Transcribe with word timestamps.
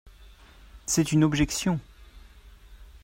C’est 0.87 1.11
une 1.11 1.23
objection. 1.23 1.79